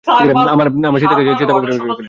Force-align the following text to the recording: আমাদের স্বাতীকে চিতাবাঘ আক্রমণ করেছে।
আমাদের 0.53 1.01
স্বাতীকে 1.01 1.31
চিতাবাঘ 1.31 1.61
আক্রমণ 1.61 1.79
করেছে। 1.81 1.99